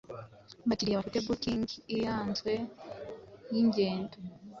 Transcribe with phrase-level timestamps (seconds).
[0.65, 1.63] Abakiriya bafite booking
[1.97, 2.51] ianzwe
[3.53, 4.15] yingendo